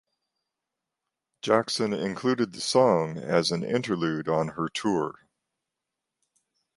[1.43, 5.19] Jackson included the song as an interlude on her tour.